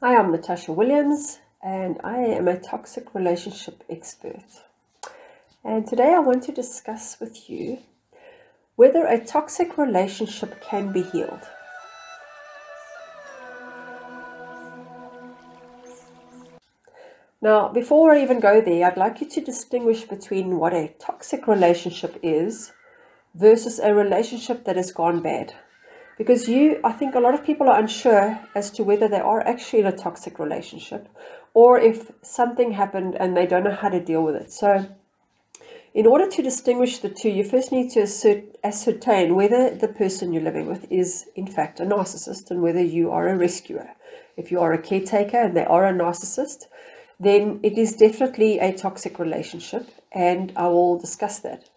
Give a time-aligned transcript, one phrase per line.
[0.00, 4.44] Hi, I'm Natasha Williams, and I am a toxic relationship expert.
[5.64, 7.78] And today I want to discuss with you
[8.74, 11.42] whether a toxic relationship can be healed.
[17.40, 21.46] Now, before I even go there, I'd like you to distinguish between what a toxic
[21.46, 22.72] relationship is
[23.32, 25.54] versus a relationship that has gone bad
[26.18, 29.40] because you i think a lot of people are unsure as to whether they are
[29.46, 31.08] actually in a toxic relationship
[31.54, 34.52] or if something happened and they don't know how to deal with it.
[34.52, 34.86] So
[35.94, 38.02] in order to distinguish the two you first need to
[38.64, 43.10] ascertain whether the person you're living with is in fact a narcissist and whether you
[43.12, 43.90] are a rescuer.
[44.36, 46.64] If you are a caretaker and they are a narcissist
[47.20, 51.70] then it is definitely a toxic relationship and i will discuss that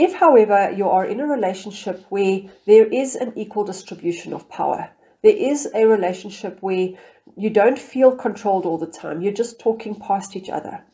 [0.00, 4.90] if, however, you are in a relationship where there is an equal distribution of power,
[5.22, 6.90] there is a relationship where
[7.36, 10.84] you don't feel controlled all the time, you're just talking past each other.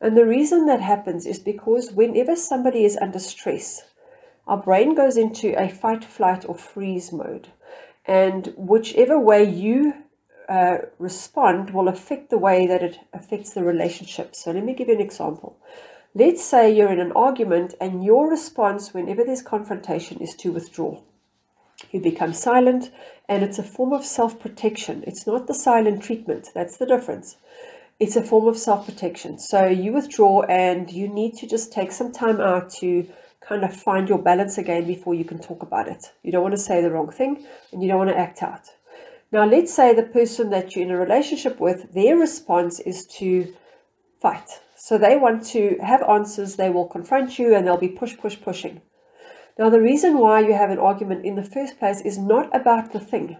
[0.00, 3.82] And the reason that happens is because whenever somebody is under stress,
[4.46, 7.48] our brain goes into a fight, flight, or freeze mode.
[8.06, 9.92] And whichever way you
[10.48, 14.34] uh, respond will affect the way that it affects the relationship.
[14.34, 15.58] So, let me give you an example.
[16.14, 21.02] Let's say you're in an argument and your response whenever there's confrontation is to withdraw.
[21.90, 22.90] You become silent
[23.28, 25.04] and it's a form of self protection.
[25.06, 27.36] It's not the silent treatment, that's the difference.
[28.00, 29.38] It's a form of self protection.
[29.38, 33.06] So you withdraw and you need to just take some time out to
[33.40, 36.12] kind of find your balance again before you can talk about it.
[36.22, 38.68] You don't want to say the wrong thing and you don't want to act out.
[39.30, 43.54] Now, let's say the person that you're in a relationship with, their response is to
[44.20, 44.60] fight.
[44.80, 48.40] So they want to have answers, they will confront you, and they'll be push, push,
[48.40, 48.80] pushing.
[49.58, 52.92] Now, the reason why you have an argument in the first place is not about
[52.92, 53.38] the thing.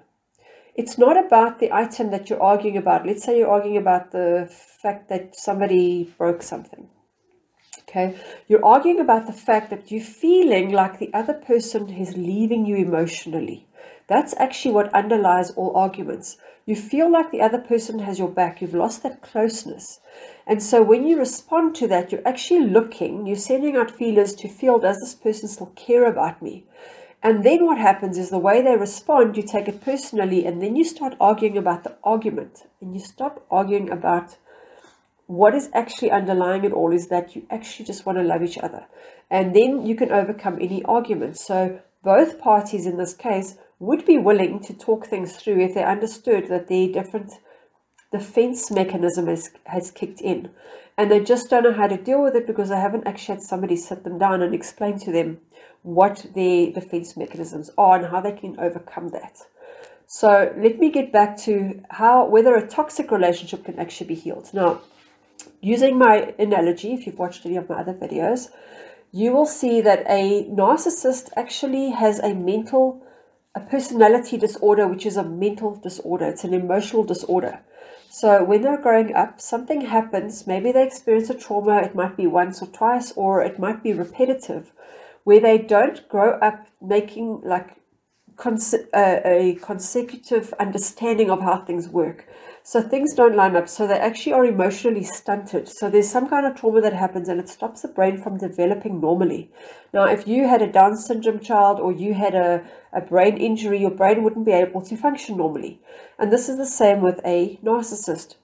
[0.75, 3.07] It's not about the item that you're arguing about.
[3.07, 4.49] Let's say you're arguing about the
[4.83, 6.89] fact that somebody broke something.
[7.83, 8.17] Okay,
[8.49, 12.77] you're arguing about the fact that you're feeling like the other person is leaving you
[12.77, 13.69] emotionally.
[14.09, 16.39] That's actually what underlies all arguments.
[16.65, 18.61] You feel like the other person has your back.
[18.61, 20.01] You've lost that closeness.
[20.47, 24.49] And so when you respond to that, you're actually looking, you're sending out feelers to
[24.49, 26.65] feel, does this person still care about me?
[27.23, 30.77] And then what happens is the way they respond, you take it personally, and then
[30.77, 32.67] you start arguing about the argument.
[32.81, 34.37] And you stop arguing about
[35.27, 38.57] what is actually underlying it all is that you actually just want to love each
[38.57, 38.87] other.
[39.31, 41.39] And then you can overcome any argument.
[41.39, 45.85] So both parties in this case would be willing to talk things through if they
[45.85, 47.33] understood that their different
[48.11, 50.51] defense mechanism has, has kicked in.
[50.97, 53.43] And they just don't know how to deal with it because they haven't actually had
[53.43, 55.39] somebody sit them down and explain to them
[55.83, 59.39] what their defense mechanisms are and how they can overcome that.
[60.07, 64.49] So let me get back to how whether a toxic relationship can actually be healed.
[64.53, 64.81] Now,
[65.61, 68.49] using my analogy, if you've watched any of my other videos,
[69.13, 73.07] you will see that a narcissist actually has a mental
[73.59, 77.61] a personality disorder, which is a mental disorder, it's an emotional disorder.
[78.11, 82.27] So when they're growing up, something happens, maybe they experience a trauma, it might be
[82.27, 84.73] once or twice, or it might be repetitive,
[85.25, 87.77] where they don't grow up making like
[88.37, 92.27] cons- uh, a consecutive understanding of how things work.
[92.71, 93.67] So things don't line up.
[93.67, 95.71] So they actually are emotionally stunted.
[95.71, 99.01] So there's some kind of trauma that happens and it stops the brain from developing
[99.01, 99.51] normally.
[99.95, 102.63] Now, if you had a Down syndrome child or you had a,
[102.93, 105.81] a brain injury, your brain wouldn't be able to function normally.
[106.19, 108.37] And this is the same with a narcissist.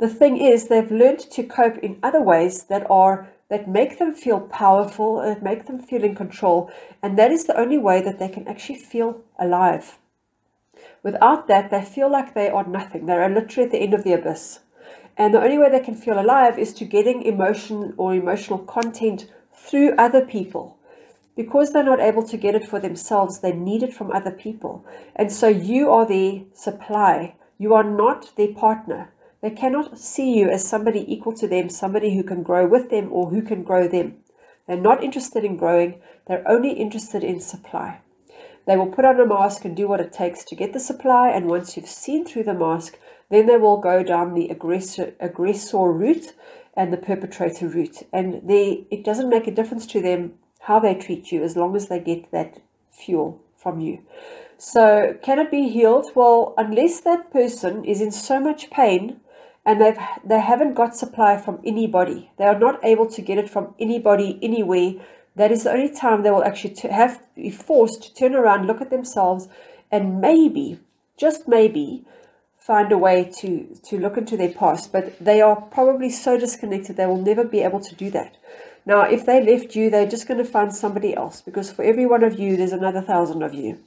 [0.00, 4.12] The thing is, they've learned to cope in other ways that are that make them
[4.12, 6.70] feel powerful, that make them feel in control,
[7.02, 9.96] and that is the only way that they can actually feel alive.
[11.02, 13.06] Without that, they feel like they are nothing.
[13.06, 14.60] They're literally at the end of the abyss.
[15.16, 19.30] And the only way they can feel alive is to getting emotion or emotional content
[19.54, 20.76] through other people.
[21.36, 24.84] Because they're not able to get it for themselves, they need it from other people.
[25.14, 27.34] And so you are their supply.
[27.58, 29.12] You are not their partner.
[29.42, 33.12] They cannot see you as somebody equal to them, somebody who can grow with them
[33.12, 34.16] or who can grow them.
[34.66, 38.00] They're not interested in growing, they're only interested in supply.
[38.66, 41.30] They will put on a mask and do what it takes to get the supply,
[41.30, 42.98] and once you've seen through the mask,
[43.30, 46.32] then they will go down the aggressor, aggressor route
[46.74, 48.02] and the perpetrator route.
[48.12, 51.74] And they, it doesn't make a difference to them how they treat you as long
[51.76, 52.58] as they get that
[52.90, 54.02] fuel from you.
[54.58, 56.12] So, can it be healed?
[56.14, 59.20] Well, unless that person is in so much pain
[59.64, 63.50] and they've they haven't got supply from anybody, they are not able to get it
[63.50, 64.94] from anybody anywhere
[65.36, 68.66] that is the only time they will actually have to be forced to turn around,
[68.66, 69.48] look at themselves,
[69.90, 70.80] and maybe,
[71.16, 72.04] just maybe,
[72.58, 76.96] find a way to to look into their past, but they are probably so disconnected
[76.96, 78.36] they will never be able to do that.
[78.84, 82.06] Now, if they left you, they're just going to find somebody else because for every
[82.06, 83.78] one of you, there's another thousand of you.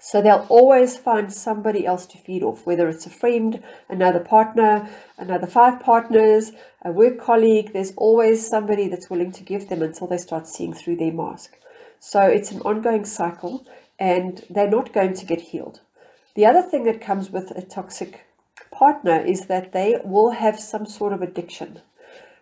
[0.00, 4.88] So they'll always find somebody else to feed off, whether it's a friend, another partner,
[5.16, 6.52] another five partners,
[6.82, 7.72] a work colleague.
[7.72, 11.56] There's always somebody that's willing to give them until they start seeing through their mask.
[11.98, 13.66] So it's an ongoing cycle
[13.98, 15.80] and they're not going to get healed.
[16.36, 18.24] The other thing that comes with a toxic
[18.70, 21.80] partner is that they will have some sort of addiction.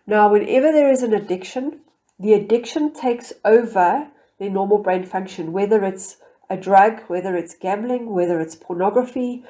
[0.05, 1.79] Now, whenever there is an addiction,
[2.19, 6.17] the addiction takes over their normal brain function, whether it's
[6.49, 9.43] a drug, whether it's gambling, whether it's pornography.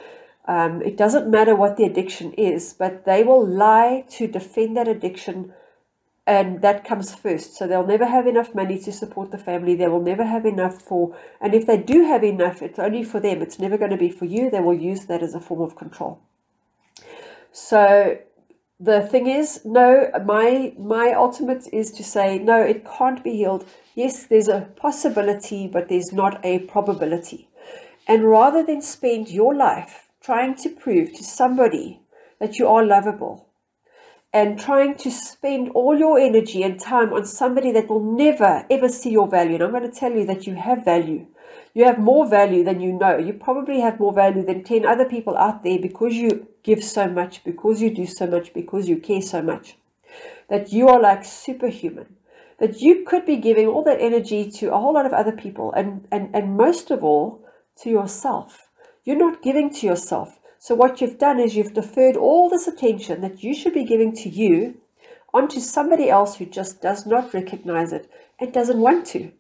[0.45, 4.88] Um, it doesn't matter what the addiction is, but they will lie to defend that
[4.88, 5.53] addiction,
[6.25, 7.55] and that comes first.
[7.55, 9.75] So they'll never have enough money to support the family.
[9.75, 13.19] They will never have enough for, and if they do have enough, it's only for
[13.19, 13.41] them.
[13.41, 14.49] It's never going to be for you.
[14.49, 16.21] They will use that as a form of control.
[17.51, 18.19] So
[18.79, 23.65] the thing is, no, my my ultimate is to say no, it can't be healed.
[23.95, 27.50] Yes, there's a possibility, but there's not a probability.
[28.07, 32.01] And rather than spend your life trying to prove to somebody
[32.39, 33.47] that you are lovable
[34.31, 38.89] and trying to spend all your energy and time on somebody that will never ever
[38.89, 41.25] see your value, and I'm going to tell you that you have value.
[41.74, 43.18] You have more value than you know.
[43.18, 47.07] You probably have more value than 10 other people out there because you give so
[47.07, 49.77] much, because you do so much, because you care so much.
[50.50, 52.15] That you are like superhuman.
[52.59, 55.71] That you could be giving all that energy to a whole lot of other people
[55.74, 57.45] and, and, and most of all
[57.81, 58.68] to yourself.
[59.04, 60.39] You're not giving to yourself.
[60.59, 64.13] So, what you've done is you've deferred all this attention that you should be giving
[64.15, 64.81] to you
[65.33, 68.09] onto somebody else who just does not recognize it
[68.39, 69.31] and doesn't want to.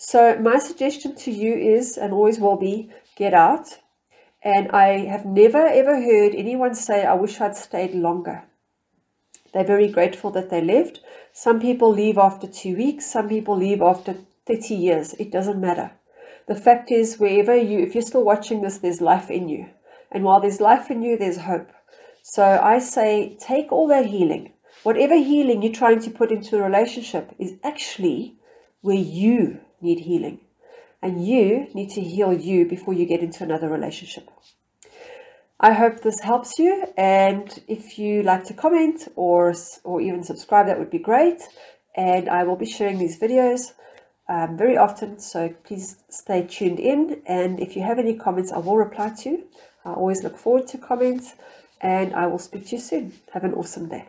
[0.00, 3.78] So, my suggestion to you is, and always will be, get out,
[4.44, 8.44] and I have never ever heard anyone say, I wish I'd stayed longer.
[9.52, 11.00] They're very grateful that they left.
[11.32, 14.14] Some people leave after two weeks, some people leave after
[14.46, 15.14] 30 years.
[15.14, 15.90] It doesn't matter.
[16.46, 19.70] The fact is, wherever you, if you're still watching this, there's life in you.
[20.12, 21.72] And while there's life in you, there's hope.
[22.22, 24.52] So I say, take all that healing.
[24.84, 28.36] Whatever healing you're trying to put into a relationship is actually
[28.80, 30.40] where you need healing
[31.02, 34.30] and you need to heal you before you get into another relationship.
[35.60, 40.66] I hope this helps you, and if you like to comment or or even subscribe,
[40.66, 41.42] that would be great.
[41.96, 43.72] And I will be sharing these videos
[44.28, 47.22] um, very often, so please stay tuned in.
[47.26, 49.30] And if you have any comments, I will reply to.
[49.30, 49.44] You.
[49.84, 51.34] I always look forward to comments,
[51.80, 53.14] and I will speak to you soon.
[53.32, 54.08] Have an awesome day.